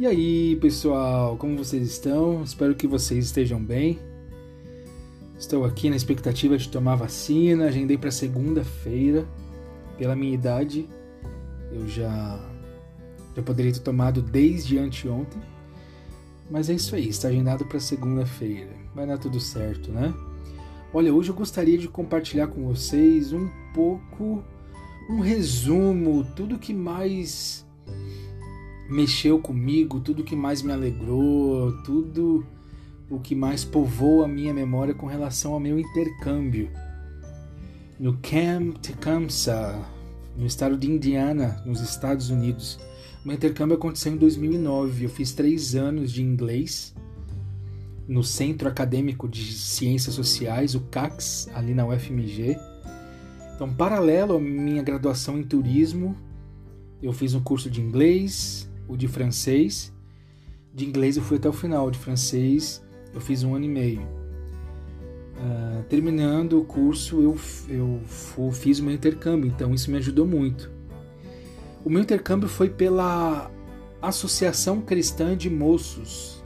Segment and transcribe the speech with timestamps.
[0.00, 2.44] E aí, pessoal, como vocês estão?
[2.44, 3.98] Espero que vocês estejam bem.
[5.36, 7.64] Estou aqui na expectativa de tomar vacina.
[7.64, 9.26] Agendei para segunda-feira.
[9.96, 10.88] Pela minha idade,
[11.72, 12.38] eu já
[13.34, 15.42] já poderia ter tomado desde anteontem.
[16.48, 18.70] Mas é isso aí, está agendado para segunda-feira.
[18.94, 20.14] Vai dar tudo certo, né?
[20.94, 24.44] Olha, hoje eu gostaria de compartilhar com vocês um pouco
[25.10, 27.66] um resumo, tudo que mais
[28.88, 32.46] mexeu comigo, tudo que mais me alegrou, tudo
[33.10, 36.70] o que mais povoou a minha memória com relação ao meu intercâmbio.
[37.98, 39.76] No Camp Tecumseh,
[40.36, 42.78] no estado de Indiana, nos Estados Unidos.
[43.24, 45.04] O meu intercâmbio aconteceu em 2009.
[45.04, 46.94] Eu fiz três anos de inglês
[48.06, 52.56] no Centro Acadêmico de Ciências Sociais, o CACS, ali na UFMG.
[53.54, 56.16] Então, paralelo à minha graduação em turismo,
[57.02, 59.92] eu fiz um curso de inglês, o de francês.
[60.74, 62.82] De inglês eu fui até o final, de francês
[63.14, 64.00] eu fiz um ano e meio.
[64.00, 67.36] Uh, terminando o curso, eu,
[67.68, 68.00] eu,
[68.52, 70.70] fiz o meu intercâmbio, então isso me ajudou muito.
[71.84, 73.50] O meu intercâmbio foi pela
[74.02, 76.42] Associação Cristã de Moços,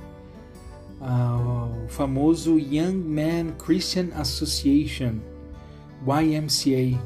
[1.00, 5.14] uh, o famoso Young Man Christian Association,
[6.06, 7.00] YMCA.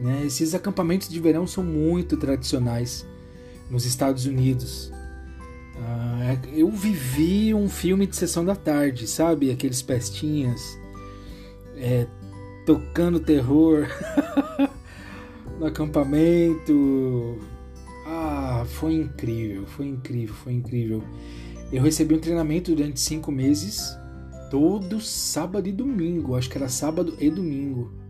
[0.00, 0.22] Né?
[0.26, 3.06] Esses acampamentos de verão são muito tradicionais
[3.72, 4.92] nos Estados Unidos.
[5.78, 9.50] Ah, eu vivi um filme de sessão da tarde, sabe?
[9.50, 10.78] Aqueles pestinhas
[11.76, 12.06] é,
[12.66, 13.88] tocando terror
[15.58, 17.38] no acampamento.
[18.06, 21.02] Ah, foi incrível, foi incrível, foi incrível.
[21.72, 23.96] Eu recebi um treinamento durante cinco meses,
[24.50, 26.36] todo sábado e domingo.
[26.36, 28.01] Acho que era sábado e domingo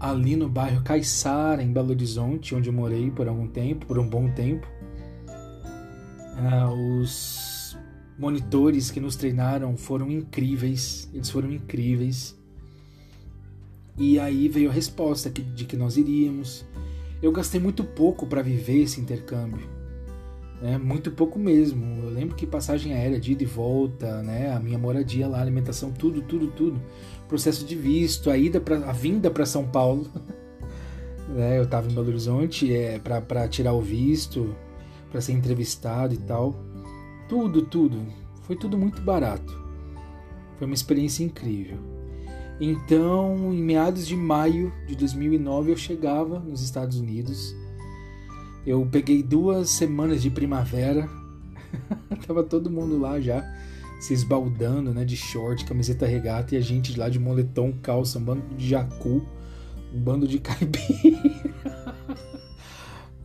[0.00, 4.08] ali no bairro Caiçara, em Belo Horizonte, onde eu morei por algum tempo, por um
[4.08, 4.66] bom tempo.
[6.36, 7.76] Ah, os
[8.18, 12.36] monitores que nos treinaram foram incríveis, eles foram incríveis.
[13.96, 16.64] E aí veio a resposta de que nós iríamos.
[17.20, 19.77] Eu gastei muito pouco para viver esse intercâmbio
[20.60, 20.78] né?
[20.78, 22.02] Muito pouco mesmo.
[22.02, 24.52] Eu lembro que passagem aérea de ida e volta, né?
[24.52, 26.80] A minha moradia lá, alimentação, tudo, tudo, tudo.
[27.28, 30.06] Processo de visto, a ida para a vinda para São Paulo.
[31.28, 31.58] né?
[31.58, 34.54] Eu estava em Belo Horizonte é para tirar o visto,
[35.10, 36.54] para ser entrevistado e tal.
[37.28, 38.02] Tudo, tudo.
[38.42, 39.56] Foi tudo muito barato.
[40.58, 41.78] Foi uma experiência incrível.
[42.60, 47.54] Então, em meados de maio de 2009, eu chegava nos Estados Unidos
[48.66, 51.08] eu peguei duas semanas de primavera,
[52.26, 53.44] tava todo mundo lá já
[54.00, 58.22] se esbaldando, né, de short, camiseta regata e a gente lá de moletom, calça, um
[58.22, 59.26] bando de jacu,
[59.92, 61.18] um bando de caipira.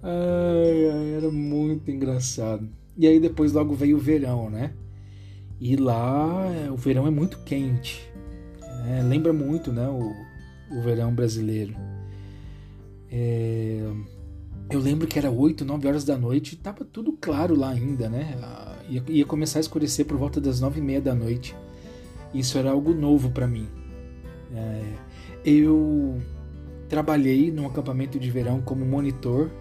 [0.01, 2.67] ai, ai, era muito engraçado.
[2.97, 4.73] E aí depois logo veio o verão, né?
[5.59, 8.11] E lá o verão é muito quente.
[8.87, 10.11] É, lembra muito, né, o,
[10.75, 11.75] o verão brasileiro.
[13.11, 13.79] É,
[14.73, 18.09] eu lembro que era 8, 9 horas da noite e tava tudo claro lá ainda,
[18.09, 18.35] né?
[18.41, 21.55] Ah, ia, ia começar a escurecer por volta das 9 e meia da noite.
[22.33, 23.67] Isso era algo novo para mim.
[24.55, 24.83] É,
[25.45, 26.19] eu
[26.89, 29.51] trabalhei num acampamento de verão como monitor,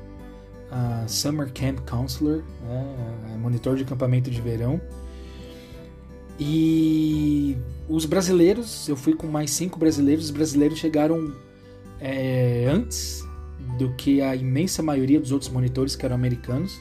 [0.70, 3.36] uh, Summer Camp Counselor, né?
[3.38, 4.80] monitor de acampamento de verão.
[6.40, 7.56] E
[7.86, 11.34] os brasileiros, eu fui com mais cinco brasileiros, os brasileiros chegaram
[12.00, 13.22] é, antes
[13.82, 16.80] do que a imensa maioria dos outros monitores que eram americanos.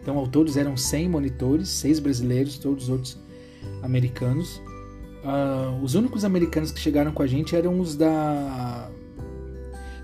[0.00, 3.18] Então, ao todos eram 100 monitores, seis brasileiros, todos os outros
[3.82, 4.62] americanos.
[5.24, 8.88] Uh, os únicos americanos que chegaram com a gente eram os da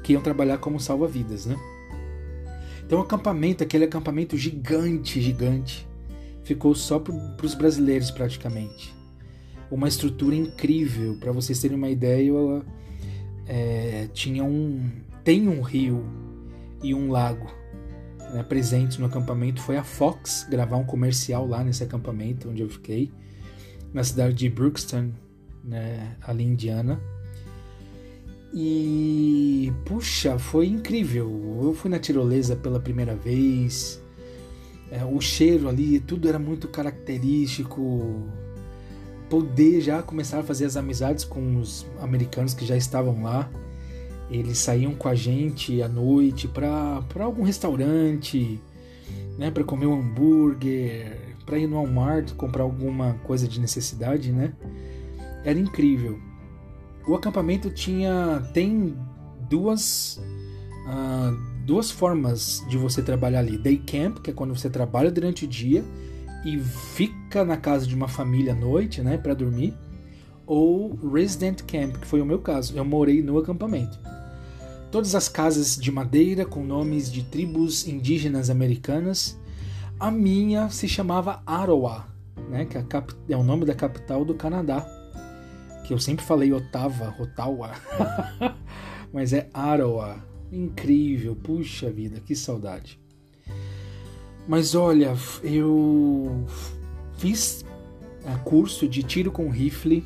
[0.02, 1.56] que iam trabalhar como salva-vidas, né?
[2.84, 5.86] Então, o acampamento, aquele acampamento gigante, gigante,
[6.42, 7.14] ficou só para
[7.46, 8.92] os brasileiros praticamente.
[9.70, 12.64] Uma estrutura incrível, para vocês terem uma ideia, eu,
[13.46, 14.90] é, tinha um,
[15.22, 16.04] tem um rio
[16.82, 17.46] e um lago
[18.32, 19.60] né, presentes no acampamento.
[19.60, 23.12] Foi a Fox gravar um comercial lá nesse acampamento onde eu fiquei,
[23.92, 25.12] na cidade de Brookston,
[25.62, 27.00] né, ali em Indiana.
[28.54, 31.60] E puxa, foi incrível.
[31.62, 34.02] Eu fui na tirolesa pela primeira vez.
[34.90, 38.28] É, o cheiro ali, tudo era muito característico.
[39.30, 43.50] Poder já começar a fazer as amizades com os americanos que já estavam lá.
[44.32, 48.58] Eles saíam com a gente à noite para algum restaurante,
[49.36, 54.54] né, para comer um hambúrguer, para ir no Walmart comprar alguma coisa de necessidade, né?
[55.44, 56.18] Era incrível.
[57.06, 58.96] O acampamento tinha tem
[59.50, 60.18] duas
[60.86, 61.36] uh,
[61.66, 65.48] duas formas de você trabalhar ali: day camp, que é quando você trabalha durante o
[65.48, 65.84] dia
[66.44, 69.74] e fica na casa de uma família à noite, né, para dormir,
[70.46, 72.76] ou resident camp, que foi o meu caso.
[72.76, 73.98] Eu morei no acampamento.
[74.92, 79.40] Todas as casas de madeira com nomes de tribos indígenas americanas.
[79.98, 82.06] A minha se chamava Aroa,
[82.50, 82.84] né, que é,
[83.30, 84.86] é o nome da capital do Canadá.
[85.86, 87.70] Que eu sempre falei Ottawa, Ottawa,
[89.10, 90.22] mas é Aroa.
[90.52, 93.00] Incrível, puxa vida, que saudade.
[94.46, 96.44] Mas olha, eu
[97.16, 97.64] fiz
[98.26, 100.04] é, curso de tiro com rifle,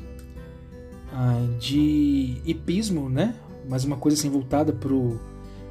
[1.11, 3.35] ah, de hipismo, né?
[3.67, 5.19] Mas uma coisa assim voltada pro,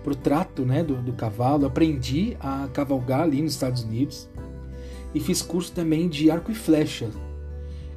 [0.04, 1.66] pro trato né, do, do cavalo.
[1.66, 4.28] Aprendi a cavalgar ali nos Estados Unidos.
[5.14, 7.08] E fiz curso também de arco e flecha.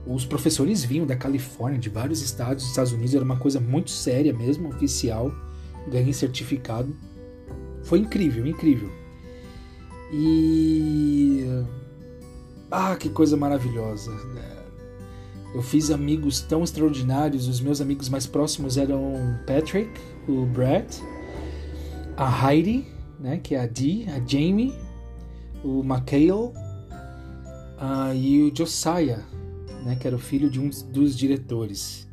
[0.07, 3.91] Os professores vinham da Califórnia, de vários estados dos Estados Unidos, era uma coisa muito
[3.91, 5.31] séria mesmo, oficial
[5.89, 6.95] ganhei certificado.
[7.83, 8.89] Foi incrível, incrível.
[10.13, 11.45] E.
[12.71, 14.11] Ah, que coisa maravilhosa.
[15.53, 17.47] Eu fiz amigos tão extraordinários.
[17.47, 19.13] Os meus amigos mais próximos eram
[19.47, 19.89] Patrick,
[20.27, 21.01] o Brett,
[22.15, 22.85] a Heidi,
[23.19, 24.73] né, que é a Dee, a Jamie,
[25.63, 29.23] o McHale uh, e o Josiah,
[29.83, 32.09] né, que era o filho de um dos diretores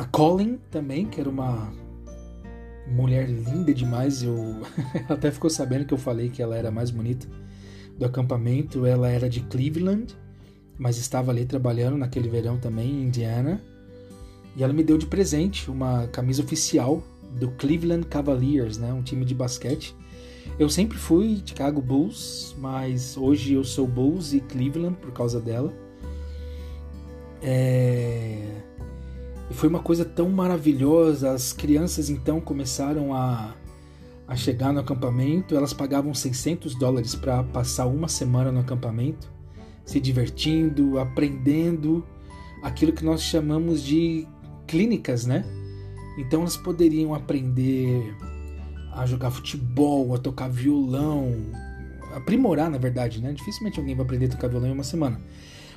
[0.00, 1.70] a Colin também, que era uma
[2.88, 4.22] mulher linda demais.
[4.22, 4.62] Eu
[5.08, 7.26] até ficou sabendo que eu falei que ela era mais bonita
[7.98, 8.86] do acampamento.
[8.86, 10.16] Ela era de Cleveland,
[10.80, 13.60] mas estava ali trabalhando naquele verão também em Indiana.
[14.56, 17.02] E ela me deu de presente uma camisa oficial
[17.38, 19.94] do Cleveland Cavaliers, né, um time de basquete.
[20.58, 25.70] Eu sempre fui Chicago Bulls, mas hoje eu sou Bulls e Cleveland por causa dela.
[27.42, 28.62] É...
[29.50, 31.32] E foi uma coisa tão maravilhosa.
[31.32, 33.54] As crianças então começaram a,
[34.26, 35.54] a chegar no acampamento.
[35.54, 39.30] Elas pagavam 600 dólares para passar uma semana no acampamento,
[39.90, 42.06] se divertindo, aprendendo
[42.62, 44.24] aquilo que nós chamamos de
[44.64, 45.44] clínicas, né?
[46.16, 48.14] Então elas poderiam aprender
[48.92, 51.34] a jogar futebol, a tocar violão,
[52.14, 53.32] aprimorar, na verdade, né?
[53.32, 55.20] Dificilmente alguém vai aprender a tocar violão em uma semana.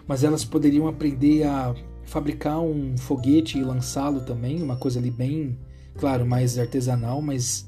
[0.07, 1.74] Mas elas poderiam aprender a
[2.04, 5.57] fabricar um foguete e lançá-lo também, uma coisa ali bem,
[5.98, 7.68] claro, mais artesanal, mas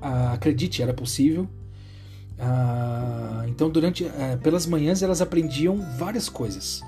[0.00, 1.46] ah, acredite, era possível.
[2.38, 6.82] Ah, então, durante, ah, pelas manhãs elas aprendiam várias coisas,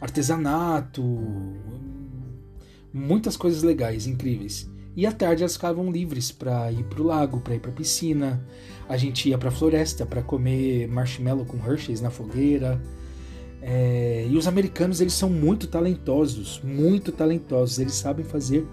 [0.00, 1.02] artesanato,
[2.92, 4.68] muitas coisas legais, incríveis.
[4.96, 7.74] E à tarde elas ficavam livres para ir para o lago, para ir para a
[7.74, 8.44] piscina.
[8.88, 12.80] A gente ia para a floresta para comer marshmallow com Hershey's na fogueira.
[13.62, 17.78] É, e os americanos eles são muito talentosos, muito talentosos.
[17.78, 18.66] Eles sabem fazer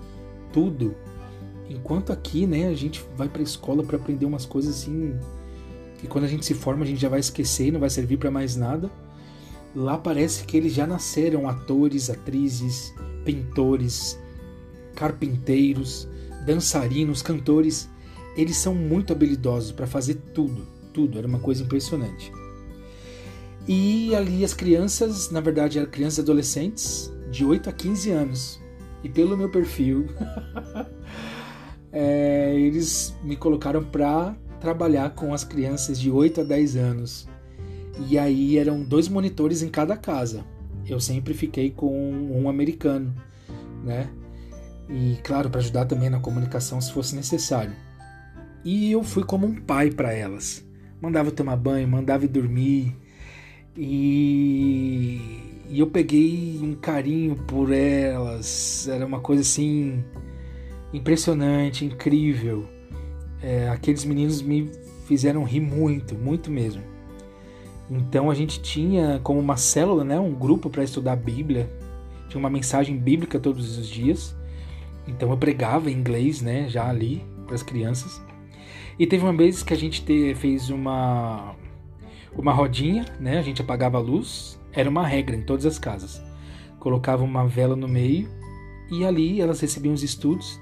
[0.52, 0.96] tudo.
[1.70, 5.14] Enquanto aqui, né, a gente vai para a escola para aprender umas coisas assim
[5.98, 8.18] que quando a gente se forma a gente já vai esquecer e não vai servir
[8.18, 8.90] para mais nada.
[9.76, 12.94] Lá parece que eles já nasceram atores, atrizes,
[13.26, 14.18] pintores,
[14.96, 16.08] carpinteiros,
[16.46, 17.90] dançarinos, cantores.
[18.36, 21.18] Eles são muito habilidosos para fazer tudo, tudo.
[21.18, 22.32] Era uma coisa impressionante.
[23.68, 28.62] E ali as crianças, na verdade, eram crianças e adolescentes de 8 a 15 anos.
[29.04, 30.08] E pelo meu perfil,
[31.92, 37.28] é, eles me colocaram para trabalhar com as crianças de 8 a 10 anos.
[38.08, 40.44] E aí eram dois monitores em cada casa.
[40.88, 43.14] Eu sempre fiquei com um americano,
[43.84, 44.10] né?
[44.90, 47.74] E claro, para ajudar também na comunicação se fosse necessário.
[48.64, 50.66] E eu fui como um pai para elas.
[51.02, 52.96] Mandava tomar banho, mandava dormir,
[53.78, 55.22] e,
[55.70, 58.88] e eu peguei um carinho por elas.
[58.88, 60.04] Era uma coisa assim
[60.92, 62.68] impressionante, incrível.
[63.42, 64.72] É, aqueles meninos me
[65.06, 66.82] fizeram rir muito, muito mesmo.
[67.90, 71.70] Então a gente tinha como uma célula, né, um grupo para estudar a Bíblia.
[72.28, 74.36] Tinha uma mensagem bíblica todos os dias.
[75.08, 78.22] Então eu pregava em inglês, né, já ali para as crianças.
[79.00, 81.56] E teve uma vez que a gente te, fez uma
[82.36, 83.40] uma rodinha, né?
[83.40, 86.22] A gente apagava a luz, era uma regra em todas as casas.
[86.80, 88.30] Colocava uma vela no meio
[88.92, 90.60] e ali elas recebiam os estudos.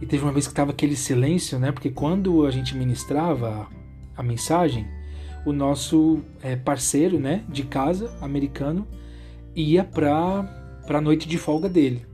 [0.00, 1.72] E teve uma vez que estava aquele silêncio, né?
[1.72, 3.68] Porque quando a gente ministrava
[4.16, 4.86] a mensagem,
[5.44, 8.86] o nosso é, parceiro, né, de casa, americano,
[9.54, 12.04] ia para para noite de folga dele.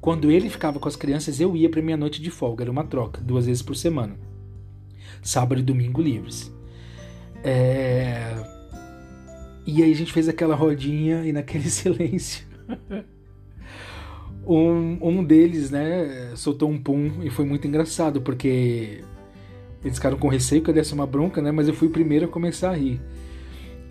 [0.00, 2.84] Quando ele ficava com as crianças, eu ia para minha noite de folga, era uma
[2.84, 4.16] troca, duas vezes por semana.
[5.22, 6.50] Sábado e domingo livres.
[7.42, 8.34] É...
[9.66, 12.46] E aí a gente fez aquela rodinha e naquele silêncio.
[14.46, 19.02] Um, um deles, né, soltou um pum e foi muito engraçado, porque
[19.84, 22.26] eles ficaram com receio que eu desse uma bronca, né, mas eu fui o primeiro
[22.26, 23.00] a começar a rir.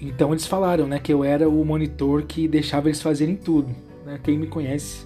[0.02, 3.74] Então eles falaram, né, que eu era o monitor que deixava eles fazerem tudo.
[4.06, 4.20] Né?
[4.22, 5.06] Quem me conhece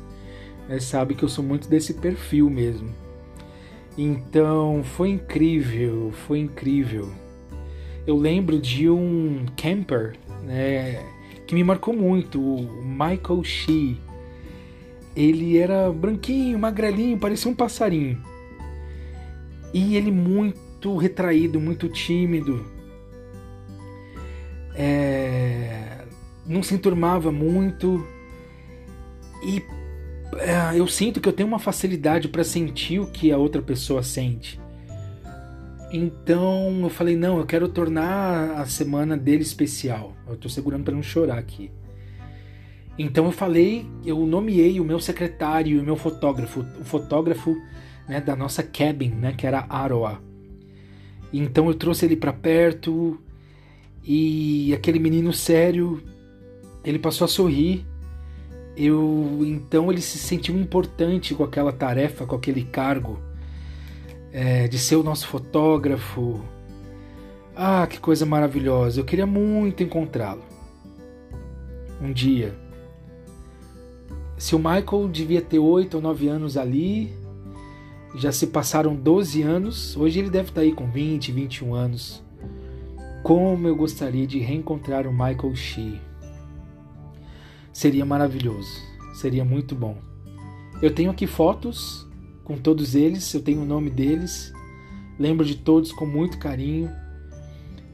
[0.67, 2.89] né, sabe que eu sou muito desse perfil mesmo.
[3.97, 7.09] Então foi incrível, foi incrível.
[8.05, 11.03] Eu lembro de um camper, né,
[11.45, 13.99] que me marcou muito, o Michael Shee.
[15.17, 18.21] Ele era branquinho, magrelinho, parecia um passarinho.
[19.73, 22.63] E ele muito retraído, muito tímido.
[24.75, 26.05] É...
[26.45, 28.05] Não se enturmava muito.
[29.43, 29.63] E
[30.35, 34.03] é, eu sinto que eu tenho uma facilidade para sentir o que a outra pessoa
[34.03, 34.59] sente.
[35.91, 40.13] Então eu falei: não, eu quero tornar a semana dele especial.
[40.27, 41.71] Eu tô segurando para não chorar aqui.
[42.97, 47.55] Então eu falei, eu nomeei o meu secretário e o meu fotógrafo, o fotógrafo
[48.07, 50.19] né, da nossa cabin, né, que era Aroa.
[51.31, 53.19] Então eu trouxe ele para perto
[54.03, 56.01] e aquele menino sério,
[56.83, 57.85] ele passou a sorrir.
[58.75, 63.19] Eu então ele se sentiu importante com aquela tarefa, com aquele cargo
[64.31, 66.43] é, de ser o nosso fotógrafo.
[67.55, 68.99] Ah, que coisa maravilhosa!
[68.99, 70.43] Eu queria muito encontrá-lo
[71.99, 72.53] um dia
[74.37, 77.11] se o Michael devia ter 8 ou 9 anos ali,
[78.15, 82.23] já se passaram 12 anos, hoje ele deve estar aí com 20, 21 anos.
[83.23, 85.99] Como eu gostaria de reencontrar o Michael Shee.
[87.73, 88.69] Seria maravilhoso,
[89.15, 89.97] seria muito bom.
[90.81, 92.07] Eu tenho aqui fotos
[92.43, 94.53] com todos eles, eu tenho o nome deles,
[95.19, 96.89] lembro de todos com muito carinho.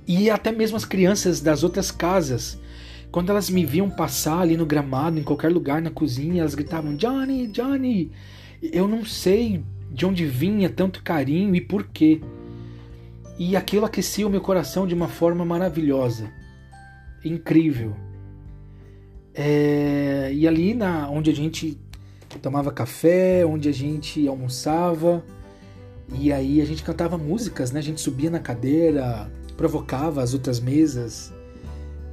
[0.05, 2.59] E até mesmo as crianças das outras casas
[3.13, 6.95] quando elas me viam passar ali no gramado, em qualquer lugar, na cozinha, elas gritavam:
[6.95, 8.11] Johnny, Johnny!
[8.59, 12.19] Eu não sei de onde vinha tanto carinho e por quê.
[13.37, 16.27] E aquilo aquecia o meu coração de uma forma maravilhosa,
[17.23, 17.95] incrível.
[19.31, 20.31] É...
[20.33, 21.79] E ali na onde a gente
[22.41, 25.23] tomava café, onde a gente almoçava,
[26.11, 27.79] e aí a gente cantava músicas, né?
[27.79, 31.32] A gente subia na cadeira, provocava as outras mesas.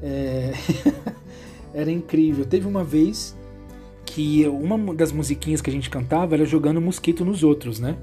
[0.02, 0.52] É...
[1.75, 2.45] era incrível.
[2.45, 3.37] Teve uma vez
[4.04, 7.97] que uma das musiquinhas que a gente cantava era jogando mosquito nos outros, né?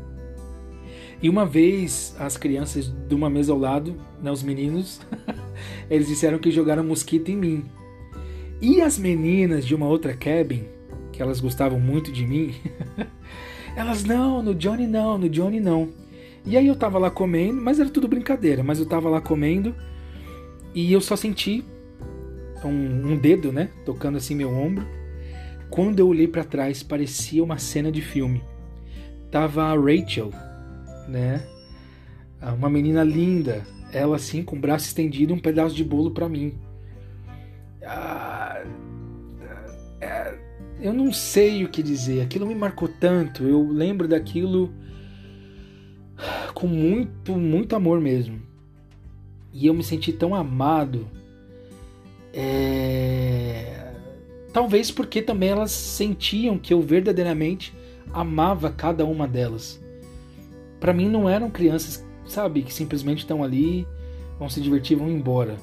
[1.21, 5.01] E uma vez as crianças de uma mesa ao lado, né, os meninos,
[5.89, 7.65] eles disseram que jogaram mosquito em mim.
[8.61, 10.63] E as meninas de uma outra cabin,
[11.11, 12.53] que elas gostavam muito de mim,
[13.75, 15.89] elas não, no Johnny não, no Johnny não.
[16.45, 19.75] E aí eu tava lá comendo, mas era tudo brincadeira, mas eu tava lá comendo
[20.73, 21.65] e eu só senti
[22.63, 24.85] um, um dedo, né, tocando assim meu ombro.
[25.69, 28.43] Quando eu olhei para trás, parecia uma cena de filme.
[29.29, 30.31] Tava a Rachel,
[31.07, 31.43] né,
[32.57, 36.55] uma menina linda, ela assim com o braço estendido, um pedaço de bolo para mim.
[37.85, 38.63] Ah,
[39.99, 40.37] é,
[40.79, 42.21] eu não sei o que dizer.
[42.21, 43.43] Aquilo me marcou tanto.
[43.43, 44.73] Eu lembro daquilo
[46.53, 48.41] com muito, muito amor mesmo.
[49.53, 51.09] E eu me senti tão amado
[52.39, 53.93] é...
[54.53, 57.75] Talvez porque também elas sentiam que eu verdadeiramente
[58.13, 59.81] amava cada uma delas.
[60.79, 63.87] Para mim não eram crianças, sabe, que simplesmente estão ali,
[64.37, 65.57] vão se divertir, vão embora.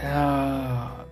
[0.00, 1.04] Ah...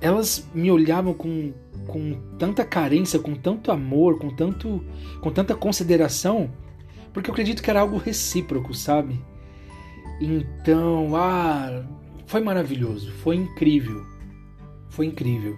[0.00, 1.52] Elas me olhavam com,
[1.86, 4.82] com tanta carência, com tanto amor, com tanto,
[5.20, 6.50] com tanta consideração,
[7.12, 9.18] porque eu acredito que era algo recíproco, sabe?
[10.20, 11.82] Então, ah,
[12.26, 14.04] foi maravilhoso, foi incrível,
[14.90, 15.56] foi incrível.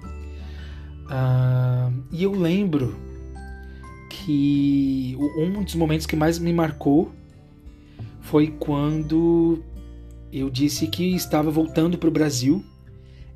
[1.07, 2.95] Uh, e eu lembro
[4.11, 7.11] que um dos momentos que mais me marcou
[8.21, 9.63] foi quando
[10.31, 12.63] eu disse que estava voltando para o Brasil.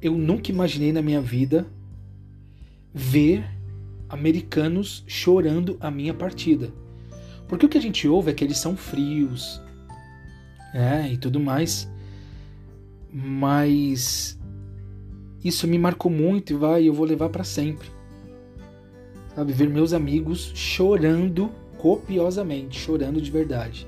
[0.00, 1.66] Eu nunca imaginei na minha vida
[2.92, 3.44] ver
[4.08, 6.70] americanos chorando a minha partida.
[7.48, 9.60] Porque o que a gente ouve é que eles são frios,
[10.74, 11.91] é, e tudo mais
[13.12, 14.38] mas
[15.44, 17.88] isso me marcou muito e vai, eu vou levar para sempre.
[19.34, 23.86] Sabe, ver meus amigos chorando copiosamente, chorando de verdade,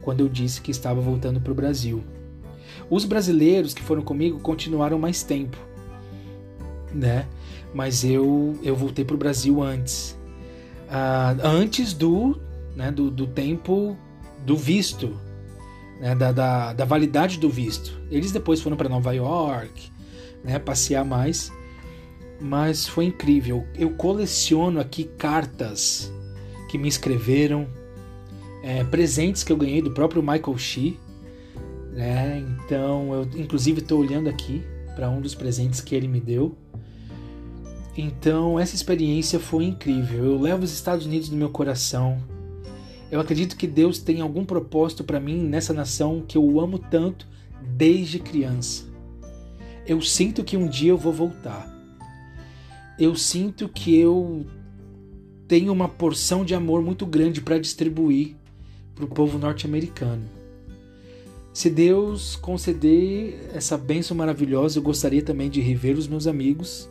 [0.00, 2.02] quando eu disse que estava voltando para o Brasil.
[2.88, 5.56] Os brasileiros que foram comigo continuaram mais tempo,
[6.92, 7.26] né?
[7.72, 10.16] Mas eu eu voltei para o Brasil antes,
[10.88, 12.38] uh, antes do,
[12.76, 13.96] né, do, do tempo
[14.44, 15.18] do visto,
[16.00, 18.00] né, da, da, da, validade do visto.
[18.10, 19.90] Eles depois foram para Nova York,
[20.42, 21.52] né, passear mais,
[22.40, 23.66] mas foi incrível.
[23.74, 26.12] Eu coleciono aqui cartas
[26.70, 27.66] que me escreveram,
[28.62, 30.98] é, presentes que eu ganhei do próprio Michael Shee.
[31.92, 32.44] Né?
[32.64, 34.62] Então, eu inclusive estou olhando aqui
[34.94, 36.56] para um dos presentes que ele me deu.
[37.96, 40.24] Então, essa experiência foi incrível.
[40.24, 42.20] Eu levo os Estados Unidos no meu coração.
[43.14, 47.28] Eu acredito que Deus tem algum propósito para mim nessa nação que eu amo tanto
[47.62, 48.86] desde criança.
[49.86, 51.72] Eu sinto que um dia eu vou voltar.
[52.98, 54.44] Eu sinto que eu
[55.46, 58.34] tenho uma porção de amor muito grande para distribuir
[58.96, 60.24] para o povo norte-americano.
[61.52, 66.88] Se Deus conceder essa bênção maravilhosa, eu gostaria também de rever os meus amigos.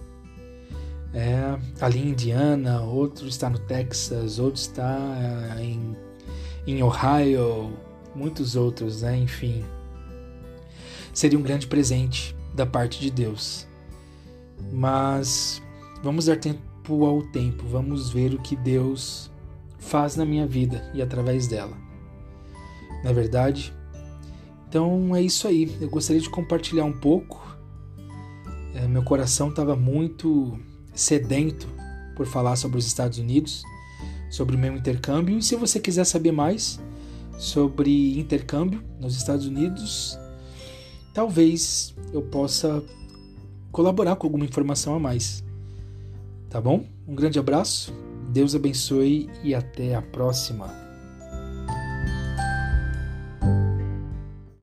[1.14, 5.94] É, ali em Indiana, outro está no Texas, outro está é, em,
[6.66, 7.74] em Ohio,
[8.16, 9.18] muitos outros, né?
[9.18, 9.64] enfim.
[11.14, 13.68] Seria um grande presente da parte de Deus.
[14.72, 15.62] Mas
[16.02, 19.32] vamos dar tempo ao tempo, vamos ver o que Deus
[19.78, 21.78] faz na minha vida e através dela.
[23.04, 23.74] Não é verdade?
[24.68, 25.76] Então é isso aí.
[25.80, 27.42] Eu gostaria de compartilhar um pouco.
[28.74, 30.58] É, meu coração estava muito
[30.94, 31.68] sedento
[32.16, 33.64] por falar sobre os Estados Unidos,
[34.34, 35.38] sobre o meu intercâmbio.
[35.38, 36.82] E se você quiser saber mais
[37.38, 40.18] sobre intercâmbio nos Estados Unidos,
[41.14, 42.84] talvez eu possa
[43.72, 45.44] colaborar com alguma informação a mais.
[46.50, 46.84] Tá bom?
[47.08, 47.94] Um grande abraço,
[48.30, 50.83] Deus abençoe e até a próxima.